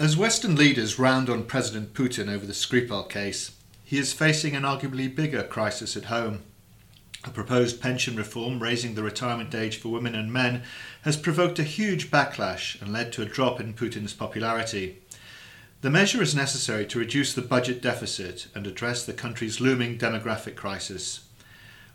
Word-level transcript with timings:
As 0.00 0.16
Western 0.16 0.54
leaders 0.54 0.96
round 0.96 1.28
on 1.28 1.42
President 1.42 1.92
Putin 1.92 2.32
over 2.32 2.46
the 2.46 2.52
Skripal 2.52 3.10
case, 3.10 3.50
he 3.82 3.98
is 3.98 4.12
facing 4.12 4.54
an 4.54 4.62
arguably 4.62 5.12
bigger 5.12 5.42
crisis 5.42 5.96
at 5.96 6.04
home. 6.04 6.44
A 7.24 7.30
proposed 7.30 7.80
pension 7.80 8.14
reform 8.14 8.62
raising 8.62 8.94
the 8.94 9.02
retirement 9.02 9.56
age 9.56 9.76
for 9.76 9.88
women 9.88 10.14
and 10.14 10.32
men 10.32 10.62
has 11.02 11.16
provoked 11.16 11.58
a 11.58 11.64
huge 11.64 12.12
backlash 12.12 12.80
and 12.80 12.92
led 12.92 13.12
to 13.12 13.22
a 13.22 13.26
drop 13.26 13.58
in 13.58 13.74
Putin's 13.74 14.14
popularity. 14.14 15.02
The 15.80 15.90
measure 15.90 16.22
is 16.22 16.32
necessary 16.32 16.86
to 16.86 17.00
reduce 17.00 17.34
the 17.34 17.42
budget 17.42 17.82
deficit 17.82 18.46
and 18.54 18.68
address 18.68 19.04
the 19.04 19.12
country's 19.12 19.60
looming 19.60 19.98
demographic 19.98 20.54
crisis. 20.54 21.26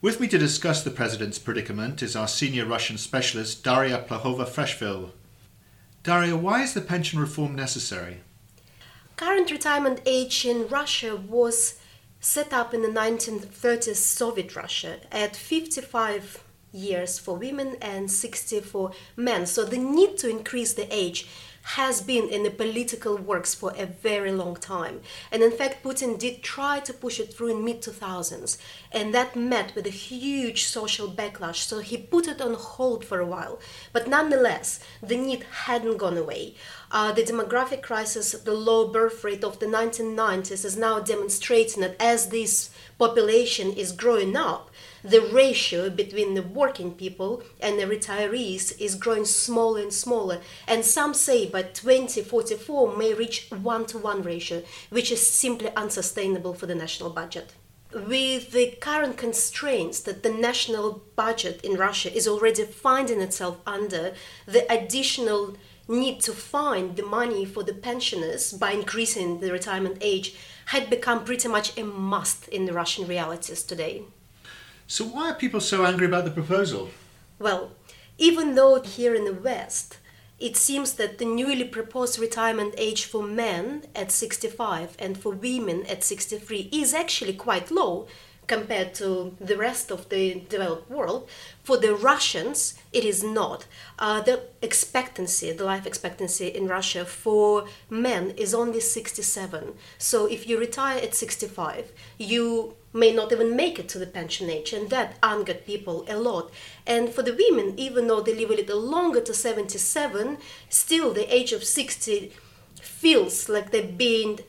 With 0.00 0.20
me 0.20 0.28
to 0.28 0.38
discuss 0.38 0.84
the 0.84 0.92
president's 0.92 1.40
predicament 1.40 2.00
is 2.04 2.14
our 2.14 2.28
senior 2.28 2.64
Russian 2.64 2.96
specialist, 2.96 3.64
Daria 3.64 4.04
Plahova 4.08 4.46
Freshville. 4.46 5.10
Daria, 6.08 6.38
why 6.38 6.62
is 6.62 6.72
the 6.72 6.80
pension 6.80 7.18
reform 7.18 7.54
necessary? 7.54 8.22
Current 9.16 9.50
retirement 9.50 10.00
age 10.06 10.46
in 10.46 10.66
Russia 10.66 11.14
was 11.14 11.78
set 12.18 12.50
up 12.50 12.72
in 12.72 12.80
the 12.80 12.88
1930s 12.88 13.96
Soviet 13.96 14.56
Russia 14.56 15.00
at 15.12 15.36
55 15.36 16.42
years 16.72 17.18
for 17.18 17.36
women 17.36 17.76
and 17.82 18.10
60 18.10 18.60
for 18.60 18.92
men. 19.16 19.44
So 19.44 19.66
the 19.66 19.76
need 19.76 20.16
to 20.20 20.30
increase 20.30 20.72
the 20.72 20.88
age 20.90 21.28
has 21.62 22.00
been 22.00 22.28
in 22.28 22.42
the 22.42 22.50
political 22.50 23.16
works 23.16 23.54
for 23.54 23.72
a 23.76 23.86
very 23.86 24.32
long 24.32 24.56
time. 24.56 25.00
And 25.30 25.42
in 25.42 25.50
fact, 25.50 25.82
Putin 25.84 26.18
did 26.18 26.42
try 26.42 26.80
to 26.80 26.92
push 26.92 27.20
it 27.20 27.32
through 27.32 27.48
in 27.48 27.64
mid 27.64 27.82
2000s, 27.82 28.58
and 28.90 29.14
that 29.14 29.36
met 29.36 29.74
with 29.74 29.86
a 29.86 29.90
huge 29.90 30.64
social 30.64 31.08
backlash. 31.08 31.56
So 31.56 31.80
he 31.80 31.96
put 31.96 32.26
it 32.26 32.40
on 32.40 32.54
hold 32.54 33.04
for 33.04 33.20
a 33.20 33.26
while. 33.26 33.58
But 33.92 34.08
nonetheless, 34.08 34.80
the 35.02 35.16
need 35.16 35.44
hadn't 35.64 35.98
gone 35.98 36.16
away. 36.16 36.54
Uh, 36.90 37.12
the 37.12 37.22
demographic 37.22 37.82
crisis, 37.82 38.32
the 38.32 38.54
low 38.54 38.88
birth 38.88 39.22
rate 39.22 39.44
of 39.44 39.58
the 39.58 39.66
1990s 39.66 40.64
is 40.64 40.76
now 40.76 40.98
demonstrating 41.00 41.82
that 41.82 41.96
as 42.00 42.28
this 42.28 42.70
population 42.98 43.72
is 43.72 43.92
growing 43.92 44.36
up, 44.36 44.70
the 45.04 45.20
ratio 45.20 45.90
between 45.90 46.34
the 46.34 46.42
working 46.42 46.92
people 46.92 47.42
and 47.60 47.78
the 47.78 47.84
retirees 47.84 48.78
is 48.80 48.94
growing 48.94 49.24
smaller 49.24 49.80
and 49.80 49.92
smaller. 49.92 50.40
And 50.66 50.84
some 50.84 51.14
say 51.14 51.47
by 51.48 51.62
2044 51.62 52.96
may 52.96 53.14
reach 53.14 53.48
one 53.50 53.86
to 53.86 53.98
one 53.98 54.22
ratio, 54.22 54.62
which 54.90 55.10
is 55.10 55.26
simply 55.26 55.70
unsustainable 55.74 56.54
for 56.54 56.66
the 56.66 56.74
national 56.74 57.10
budget. 57.10 57.54
With 57.92 58.52
the 58.52 58.76
current 58.80 59.16
constraints 59.16 60.00
that 60.00 60.22
the 60.22 60.30
national 60.30 61.02
budget 61.16 61.64
in 61.64 61.78
Russia 61.78 62.14
is 62.14 62.28
already 62.28 62.64
finding 62.64 63.20
itself 63.20 63.58
under, 63.66 64.14
the 64.46 64.70
additional 64.70 65.56
need 65.88 66.20
to 66.20 66.32
find 66.32 66.96
the 66.96 67.02
money 67.02 67.46
for 67.46 67.62
the 67.62 67.72
pensioners 67.72 68.52
by 68.52 68.72
increasing 68.72 69.40
the 69.40 69.50
retirement 69.50 69.96
age 70.02 70.36
had 70.66 70.90
become 70.90 71.24
pretty 71.24 71.48
much 71.48 71.76
a 71.78 71.84
must 71.84 72.46
in 72.48 72.66
the 72.66 72.74
Russian 72.74 73.06
realities 73.06 73.62
today. 73.62 74.02
So, 74.86 75.06
why 75.06 75.30
are 75.30 75.34
people 75.34 75.60
so 75.60 75.86
angry 75.86 76.06
about 76.06 76.24
the 76.24 76.30
proposal? 76.30 76.90
Well, 77.38 77.72
even 78.18 78.54
though 78.54 78.80
here 78.82 79.14
in 79.14 79.24
the 79.24 79.32
West, 79.32 79.98
it 80.38 80.56
seems 80.56 80.94
that 80.94 81.18
the 81.18 81.24
newly 81.24 81.64
proposed 81.64 82.18
retirement 82.18 82.74
age 82.78 83.04
for 83.04 83.22
men 83.22 83.84
at 83.94 84.12
65 84.12 84.96
and 84.98 85.18
for 85.18 85.32
women 85.32 85.84
at 85.86 86.04
63 86.04 86.68
is 86.72 86.94
actually 86.94 87.32
quite 87.32 87.70
low 87.70 88.06
compared 88.48 88.94
to 88.94 89.36
the 89.40 89.56
rest 89.56 89.92
of 89.92 90.08
the 90.08 90.42
developed 90.48 90.90
world. 90.90 91.28
For 91.62 91.76
the 91.76 91.94
Russians, 91.94 92.74
it 92.92 93.04
is 93.04 93.22
not. 93.22 93.66
Uh, 93.98 94.20
the 94.22 94.44
expectancy, 94.62 95.52
the 95.52 95.64
life 95.64 95.86
expectancy 95.86 96.48
in 96.48 96.66
Russia 96.66 97.04
for 97.04 97.66
men 97.88 98.30
is 98.30 98.54
only 98.54 98.80
67. 98.80 99.74
So 99.98 100.26
if 100.26 100.48
you 100.48 100.58
retire 100.58 100.98
at 100.98 101.14
65, 101.14 101.92
you 102.16 102.74
may 102.92 103.12
not 103.12 103.30
even 103.32 103.54
make 103.54 103.78
it 103.78 103.88
to 103.90 103.98
the 103.98 104.06
pension 104.06 104.48
age, 104.48 104.72
and 104.72 104.88
that 104.90 105.18
angered 105.22 105.66
people 105.66 106.04
a 106.08 106.16
lot. 106.16 106.50
And 106.86 107.10
for 107.10 107.22
the 107.22 107.34
women, 107.34 107.78
even 107.78 108.06
though 108.06 108.22
they 108.22 108.34
live 108.34 108.50
a 108.50 108.56
little 108.56 108.80
longer 108.80 109.20
to 109.20 109.34
77, 109.34 110.38
still 110.70 111.12
the 111.12 111.32
age 111.32 111.52
of 111.52 111.64
60 111.64 112.32
feels 112.80 113.48
like 113.48 113.70
they're 113.70 113.82
being 113.82 114.40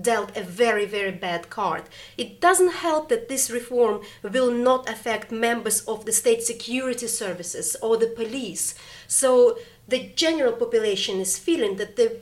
dealt 0.00 0.36
a 0.36 0.42
very, 0.42 0.84
very 0.84 1.12
bad 1.12 1.50
card. 1.50 1.84
It 2.16 2.40
doesn't 2.40 2.72
help 2.72 3.08
that 3.08 3.28
this 3.28 3.50
reform 3.50 4.02
will 4.22 4.50
not 4.50 4.88
affect 4.88 5.30
members 5.32 5.80
of 5.82 6.04
the 6.04 6.12
state 6.12 6.42
security 6.42 7.06
services 7.06 7.76
or 7.82 7.96
the 7.96 8.06
police. 8.06 8.74
So 9.06 9.58
the 9.86 10.12
general 10.14 10.52
population 10.52 11.20
is 11.20 11.38
feeling 11.38 11.76
that 11.76 11.96
they're 11.96 12.18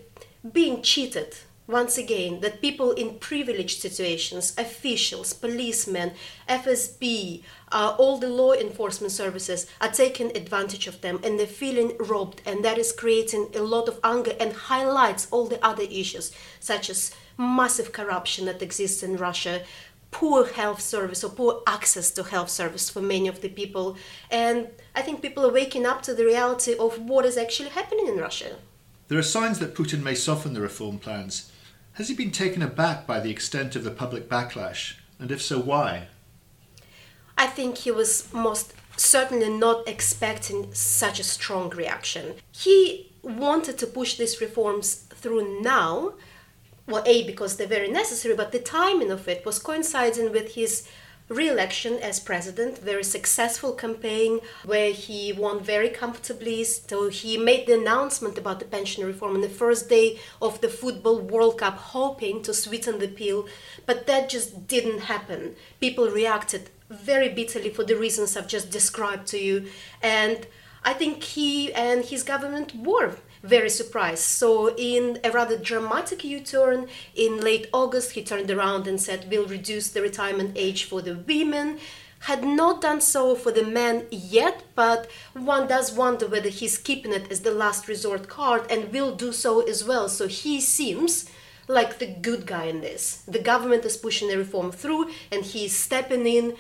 being 0.53 0.83
cheated 0.83 1.37
once 1.67 1.99
again 1.99 2.41
that 2.41 2.61
people 2.61 2.93
in 2.93 3.19
privileged 3.19 3.81
situations, 3.81 4.55
officials, 4.57 5.33
policemen, 5.33 6.13
FSB, 6.49 7.43
uh, 7.73 7.97
all 7.99 8.19
the 8.19 8.29
law 8.29 8.53
enforcement 8.53 9.13
services 9.13 9.67
are 9.81 9.91
taking 9.91 10.37
advantage 10.37 10.87
of 10.87 11.01
them 11.01 11.19
and 11.25 11.39
they're 11.39 11.47
feeling 11.47 11.97
robbed, 11.99 12.41
and 12.47 12.65
that 12.65 12.79
is 12.79 12.93
creating 12.93 13.49
a 13.55 13.63
lot 13.63 13.89
of 13.89 13.99
anger 14.05 14.33
and 14.39 14.53
highlights 14.53 15.27
all 15.31 15.47
the 15.47 15.65
other 15.65 15.83
issues, 15.83 16.31
such 16.61 16.89
as 16.89 17.13
massive 17.39 17.93
corruption 17.93 18.47
that 18.47 18.63
exists 18.63 19.03
in 19.03 19.17
Russia, 19.17 19.63
poor 20.11 20.47
health 20.47 20.81
service 20.81 21.23
or 21.23 21.31
poor 21.31 21.63
access 21.67 22.11
to 22.13 22.23
health 22.23 22.49
service 22.49 22.89
for 22.89 23.03
many 23.03 23.29
of 23.29 23.41
the 23.41 23.49
people. 23.49 23.97
And 24.31 24.69
I 24.95 25.03
think 25.03 25.23
people 25.23 25.45
are 25.47 25.53
waking 25.53 25.87
up 25.87 26.03
to 26.03 26.15
the 26.15 26.25
reality 26.25 26.75
of 26.77 26.99
what 26.99 27.25
is 27.25 27.37
actually 27.37 27.71
happening 27.71 28.07
in 28.09 28.19
Russia. 28.19 28.57
There 29.09 29.19
are 29.19 29.23
signs 29.23 29.59
that 29.59 29.75
Putin 29.75 30.03
may 30.03 30.15
soften 30.15 30.55
the 30.55 30.61
reform 30.61 30.99
plans. 30.99 31.53
Has 31.95 32.09
he 32.09 32.15
been 32.15 32.31
taken 32.31 32.63
aback 32.63 33.07
by 33.07 33.21
the 33.21 33.31
extent 33.31 33.77
of 33.77 33.85
the 33.85 33.91
public 33.91 34.29
backlash? 34.29 34.97
And 35.19 35.31
if 35.31 35.41
so, 35.41 35.59
why? 35.59 36.09
I 37.39 37.47
think 37.47 37.79
he 37.79 37.91
was 37.91 38.33
most 38.33 38.75
certainly 38.97 39.51
not 39.51 39.87
expecting 39.87 40.73
such 40.73 41.21
a 41.21 41.25
strong 41.25 41.71
reaction. 41.71 42.35
He 42.53 43.13
wanted 43.23 43.79
to 43.79 43.87
push 43.87 44.17
these 44.17 44.41
reforms 44.41 44.95
through 44.95 45.61
now 45.61 46.15
well, 46.87 47.03
A, 47.07 47.25
because 47.25 47.57
they're 47.57 47.67
very 47.67 47.89
necessary, 47.89 48.35
but 48.35 48.53
the 48.53 48.59
timing 48.59 49.11
of 49.11 49.29
it 49.29 49.45
was 49.45 49.59
coinciding 49.59 50.33
with 50.33 50.55
his 50.55 50.89
re-election 51.29 51.95
as 51.95 52.21
president. 52.21 52.79
Very 52.79 53.03
successful 53.03 53.73
campaign 53.73 54.41
where 54.65 54.93
he 54.93 55.33
won 55.33 55.61
very 55.61 55.89
comfortably. 55.89 56.63
So 56.63 57.09
he 57.09 57.37
made 57.37 57.67
the 57.67 57.75
announcement 57.75 58.39
about 58.39 58.61
the 58.61 58.65
pension 58.65 59.05
reform 59.05 59.35
on 59.35 59.41
the 59.41 59.49
first 59.49 59.89
day 59.89 60.21
of 60.41 60.61
the 60.61 60.69
football 60.69 61.19
world 61.19 61.59
cup 61.59 61.77
hoping 61.77 62.43
to 62.43 62.55
sweeten 62.55 63.01
the 63.01 63.09
pill 63.09 63.47
but 63.87 64.07
that 64.07 64.29
just 64.29 64.69
didn't 64.69 65.01
happen. 65.01 65.57
People 65.81 66.09
reacted 66.09 66.71
very 66.89 67.29
bitterly 67.29 67.71
for 67.71 67.85
the 67.85 67.97
reasons 67.97 68.37
i've 68.37 68.47
just 68.47 68.71
described 68.71 69.27
to 69.27 69.39
you 69.39 69.67
and 70.03 70.47
i 70.85 70.93
think 70.93 71.23
he 71.23 71.73
and 71.73 72.05
his 72.05 72.23
government 72.23 72.75
were 72.77 73.17
very 73.43 73.71
surprised. 73.71 74.23
So, 74.23 74.75
in 74.77 75.19
a 75.25 75.31
rather 75.31 75.57
dramatic 75.57 76.25
U 76.25 76.41
turn, 76.41 76.89
in 77.15 77.41
late 77.41 77.69
August, 77.73 78.13
he 78.13 78.23
turned 78.23 78.51
around 78.51 78.87
and 78.87 79.01
said, 79.01 79.27
We'll 79.31 79.47
reduce 79.47 79.89
the 79.91 80.03
retirement 80.03 80.53
age 80.57 80.85
for 80.85 81.03
the 81.03 81.17
women. 81.17 81.79
Had 82.21 82.45
not 82.45 82.81
done 82.81 83.01
so 83.01 83.37
for 83.37 83.53
the 83.53 83.63
men 83.63 84.07
yet, 84.11 84.65
but 84.75 85.09
one 85.35 85.69
does 85.69 85.93
wonder 85.93 86.27
whether 86.27 86.49
he's 86.49 86.79
keeping 86.79 87.13
it 87.13 87.31
as 87.31 87.41
the 87.41 87.51
last 87.51 87.89
resort 87.89 88.27
card 88.27 88.63
and 88.71 88.93
will 88.93 89.15
do 89.15 89.33
so 89.33 89.61
as 89.61 89.85
well. 89.85 90.09
So, 90.09 90.27
he 90.27 90.61
seems 90.61 91.31
like 91.69 91.99
the 91.99 92.07
good 92.07 92.47
guy 92.47 92.65
in 92.65 92.81
this. 92.81 93.23
The 93.27 93.39
government 93.39 93.85
is 93.85 93.97
pushing 93.97 94.29
the 94.29 94.39
reform 94.39 94.73
through, 94.73 95.11
and 95.31 95.45
he's 95.45 95.77
stepping 95.77 96.27
in 96.27 96.57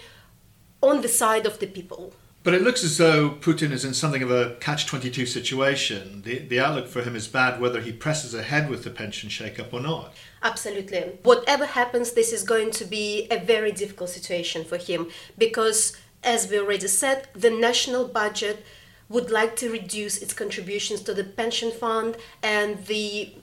on 0.82 1.00
the 1.00 1.08
side 1.08 1.46
of 1.46 1.58
the 1.58 1.66
people. 1.66 2.12
But 2.46 2.54
it 2.54 2.62
looks 2.62 2.84
as 2.84 2.96
though 2.96 3.30
Putin 3.30 3.72
is 3.72 3.84
in 3.84 3.92
something 3.92 4.22
of 4.22 4.30
a 4.30 4.54
catch 4.60 4.86
22 4.86 5.26
situation. 5.26 6.22
The, 6.22 6.38
the 6.38 6.60
outlook 6.60 6.86
for 6.86 7.02
him 7.02 7.16
is 7.16 7.26
bad 7.26 7.60
whether 7.60 7.80
he 7.80 7.90
presses 7.90 8.34
ahead 8.34 8.70
with 8.70 8.84
the 8.84 8.90
pension 8.90 9.28
shake-up 9.28 9.74
or 9.74 9.80
not. 9.80 10.14
Absolutely. 10.44 11.18
Whatever 11.24 11.66
happens, 11.66 12.12
this 12.12 12.32
is 12.32 12.44
going 12.44 12.70
to 12.70 12.84
be 12.84 13.26
a 13.32 13.40
very 13.40 13.72
difficult 13.72 14.10
situation 14.10 14.64
for 14.64 14.76
him 14.76 15.08
because, 15.36 15.96
as 16.22 16.48
we 16.48 16.60
already 16.60 16.86
said, 16.86 17.26
the 17.32 17.50
national 17.50 18.06
budget 18.06 18.64
would 19.08 19.28
like 19.28 19.56
to 19.56 19.68
reduce 19.68 20.18
its 20.18 20.32
contributions 20.32 21.00
to 21.00 21.14
the 21.14 21.24
pension 21.24 21.72
fund, 21.72 22.16
and 22.44 22.86
the 22.86 23.34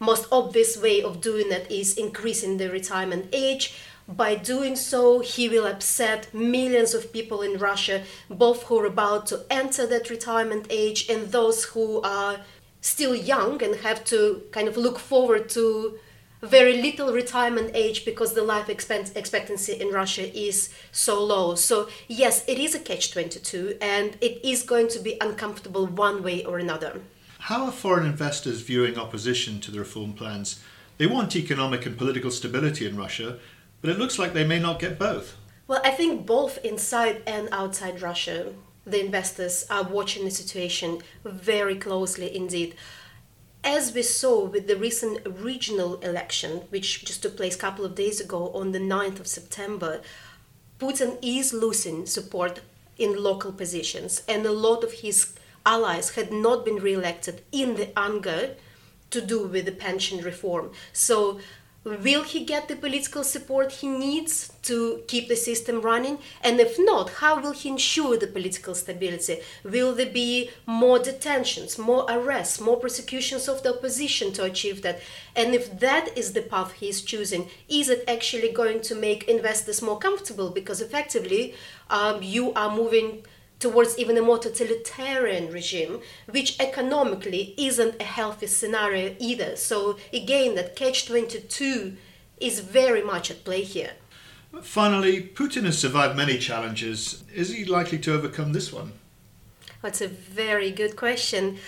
most 0.00 0.26
obvious 0.30 0.76
way 0.76 1.02
of 1.02 1.22
doing 1.22 1.48
that 1.48 1.70
is 1.70 1.96
increasing 1.96 2.58
the 2.58 2.68
retirement 2.68 3.26
age 3.32 3.74
by 4.16 4.34
doing 4.34 4.74
so, 4.74 5.20
he 5.20 5.48
will 5.48 5.66
upset 5.66 6.32
millions 6.34 6.94
of 6.94 7.12
people 7.12 7.42
in 7.42 7.58
Russia, 7.58 8.02
both 8.28 8.64
who 8.64 8.80
are 8.80 8.86
about 8.86 9.26
to 9.26 9.44
enter 9.48 9.86
that 9.86 10.10
retirement 10.10 10.66
age 10.68 11.08
and 11.08 11.28
those 11.28 11.64
who 11.64 12.00
are 12.02 12.40
still 12.80 13.14
young 13.14 13.62
and 13.62 13.76
have 13.76 14.04
to 14.06 14.42
kind 14.50 14.66
of 14.66 14.76
look 14.76 14.98
forward 14.98 15.48
to 15.50 15.98
very 16.42 16.80
little 16.80 17.12
retirement 17.12 17.70
age 17.74 18.04
because 18.06 18.32
the 18.32 18.42
life 18.42 18.68
expectancy 18.70 19.74
in 19.74 19.92
Russia 19.92 20.34
is 20.36 20.70
so 20.90 21.22
low. 21.22 21.54
So, 21.54 21.88
yes, 22.08 22.42
it 22.48 22.58
is 22.58 22.74
a 22.74 22.80
catch 22.80 23.12
22 23.12 23.76
and 23.80 24.16
it 24.20 24.40
is 24.42 24.62
going 24.62 24.88
to 24.88 24.98
be 24.98 25.18
uncomfortable 25.20 25.86
one 25.86 26.22
way 26.22 26.44
or 26.44 26.58
another. 26.58 27.02
How 27.38 27.66
are 27.66 27.72
foreign 27.72 28.06
investors 28.06 28.62
viewing 28.62 28.98
opposition 28.98 29.60
to 29.60 29.70
the 29.70 29.78
reform 29.78 30.14
plans? 30.14 30.60
They 30.96 31.06
want 31.06 31.36
economic 31.36 31.86
and 31.86 31.96
political 31.96 32.30
stability 32.30 32.86
in 32.86 32.96
Russia, 32.96 33.38
but 33.80 33.90
it 33.90 33.98
looks 33.98 34.18
like 34.18 34.32
they 34.32 34.44
may 34.44 34.58
not 34.58 34.78
get 34.78 34.98
both. 34.98 35.36
Well, 35.66 35.80
I 35.84 35.90
think 35.90 36.26
both 36.26 36.58
inside 36.64 37.22
and 37.26 37.48
outside 37.52 38.02
Russia, 38.02 38.52
the 38.84 39.04
investors 39.04 39.66
are 39.70 39.84
watching 39.84 40.24
the 40.24 40.30
situation 40.30 41.00
very 41.24 41.76
closely 41.76 42.34
indeed. 42.34 42.74
As 43.62 43.94
we 43.94 44.02
saw 44.02 44.44
with 44.44 44.66
the 44.66 44.76
recent 44.76 45.20
regional 45.26 46.00
election, 46.00 46.62
which 46.70 47.04
just 47.04 47.22
took 47.22 47.36
place 47.36 47.54
a 47.56 47.58
couple 47.58 47.84
of 47.84 47.94
days 47.94 48.20
ago 48.20 48.50
on 48.52 48.72
the 48.72 48.78
9th 48.78 49.20
of 49.20 49.26
September, 49.26 50.00
Putin 50.78 51.18
is 51.22 51.52
losing 51.52 52.06
support 52.06 52.62
in 52.96 53.22
local 53.22 53.52
positions, 53.52 54.22
and 54.26 54.44
a 54.46 54.52
lot 54.52 54.82
of 54.82 54.92
his 54.92 55.34
allies 55.66 56.14
had 56.14 56.32
not 56.32 56.64
been 56.64 56.76
re-elected 56.76 57.42
in 57.52 57.76
the 57.76 57.96
anger 57.98 58.56
to 59.10 59.20
do 59.20 59.46
with 59.46 59.66
the 59.66 59.72
pension 59.72 60.24
reform. 60.24 60.70
So 60.92 61.38
will 61.82 62.22
he 62.22 62.44
get 62.44 62.68
the 62.68 62.76
political 62.76 63.24
support 63.24 63.72
he 63.72 63.88
needs 63.88 64.52
to 64.62 65.02
keep 65.08 65.28
the 65.28 65.36
system 65.36 65.80
running? 65.80 66.18
And 66.42 66.60
if 66.60 66.76
not 66.78 67.10
how 67.10 67.40
will 67.40 67.52
he 67.52 67.70
ensure 67.70 68.18
the 68.18 68.26
political 68.26 68.74
stability? 68.74 69.40
Will 69.64 69.94
there 69.94 70.12
be 70.12 70.50
more 70.66 70.98
detentions 70.98 71.78
more 71.78 72.04
arrests 72.08 72.60
more 72.60 72.76
prosecutions 72.76 73.48
of 73.48 73.62
the 73.62 73.74
opposition 73.74 74.32
to 74.34 74.44
achieve 74.44 74.82
that? 74.82 75.00
And 75.34 75.54
if 75.54 75.78
that 75.80 76.16
is 76.18 76.32
the 76.32 76.42
path 76.42 76.72
he 76.72 76.88
is 76.88 77.02
choosing 77.02 77.48
is 77.68 77.88
it 77.88 78.04
actually 78.06 78.52
going 78.52 78.82
to 78.82 78.94
make 78.94 79.24
investors 79.24 79.80
more 79.80 79.98
comfortable? 79.98 80.50
Because 80.50 80.80
effectively 80.82 81.54
um, 81.88 82.22
you 82.22 82.52
are 82.52 82.74
moving 82.74 83.24
towards 83.60 83.98
even 83.98 84.16
a 84.16 84.22
more 84.22 84.38
totalitarian 84.38 85.52
regime, 85.52 86.00
which 86.28 86.58
economically 86.58 87.54
isn't 87.56 88.00
a 88.00 88.04
healthy 88.04 88.46
scenario 88.46 89.14
either. 89.18 89.54
So, 89.54 89.98
again, 90.12 90.56
that 90.56 90.74
catch 90.74 91.06
22 91.06 91.96
is 92.40 92.60
very 92.60 93.02
much 93.02 93.30
at 93.30 93.44
play 93.44 93.62
here. 93.62 93.92
Finally, 94.62 95.22
Putin 95.22 95.64
has 95.64 95.78
survived 95.78 96.16
many 96.16 96.38
challenges. 96.38 97.22
Is 97.32 97.52
he 97.52 97.64
likely 97.64 97.98
to 98.00 98.14
overcome 98.14 98.52
this 98.52 98.72
one? 98.72 98.94
That's 99.82 100.00
a 100.00 100.08
very 100.08 100.70
good 100.72 100.96
question. 100.96 101.58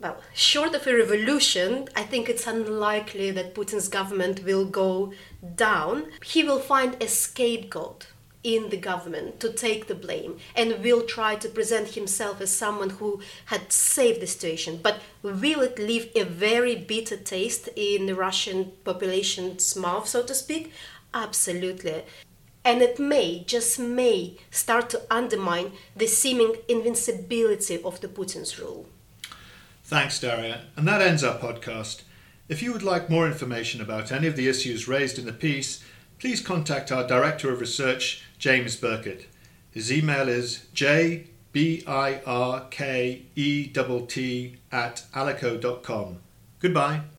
Well, 0.00 0.20
short 0.34 0.74
of 0.74 0.86
a 0.86 0.94
revolution, 0.94 1.88
I 1.96 2.02
think 2.02 2.28
it's 2.28 2.46
unlikely 2.46 3.30
that 3.32 3.54
Putin's 3.54 3.88
government 3.88 4.44
will 4.44 4.64
go 4.66 5.12
down. 5.56 6.06
He 6.22 6.44
will 6.44 6.60
find 6.60 7.02
a 7.02 7.08
scapegoat 7.08 8.08
in 8.44 8.68
the 8.68 8.76
government 8.76 9.40
to 9.40 9.50
take 9.50 9.86
the 9.86 9.94
blame 9.94 10.36
and 10.54 10.84
will 10.84 11.02
try 11.02 11.34
to 11.34 11.48
present 11.48 11.88
himself 11.88 12.40
as 12.40 12.50
someone 12.50 12.90
who 12.90 13.20
had 13.46 13.72
saved 13.72 14.20
the 14.20 14.26
situation. 14.26 14.78
But 14.80 15.00
will 15.22 15.62
it 15.62 15.78
leave 15.78 16.10
a 16.14 16.24
very 16.24 16.76
bitter 16.76 17.16
taste 17.16 17.68
in 17.74 18.06
the 18.06 18.14
Russian 18.14 18.72
population's 18.84 19.74
mouth, 19.74 20.06
so 20.06 20.22
to 20.22 20.34
speak? 20.34 20.72
Absolutely. 21.14 22.04
And 22.64 22.80
it 22.82 22.98
may, 22.98 23.44
just 23.44 23.78
may, 23.78 24.38
start 24.50 24.88
to 24.90 25.02
undermine 25.10 25.72
the 25.96 26.06
seeming 26.06 26.56
invincibility 26.68 27.82
of 27.82 28.00
the 28.00 28.08
Putin's 28.08 28.58
rule. 28.58 28.86
Thanks, 29.84 30.18
Daria. 30.18 30.62
And 30.76 30.88
that 30.88 31.02
ends 31.02 31.22
our 31.22 31.38
podcast. 31.38 32.02
If 32.48 32.62
you 32.62 32.72
would 32.72 32.82
like 32.82 33.10
more 33.10 33.26
information 33.26 33.80
about 33.80 34.12
any 34.12 34.26
of 34.26 34.36
the 34.36 34.48
issues 34.48 34.88
raised 34.88 35.18
in 35.18 35.26
the 35.26 35.32
piece, 35.32 35.84
please 36.18 36.40
contact 36.40 36.90
our 36.90 37.06
Director 37.06 37.52
of 37.52 37.60
Research, 37.60 38.24
James 38.44 38.76
Birkett. 38.76 39.26
His 39.70 39.90
email 39.90 40.28
is 40.28 40.66
jbirkett 40.74 41.24
at 44.70 45.02
alaco.com. 45.14 46.18
Goodbye. 46.60 47.04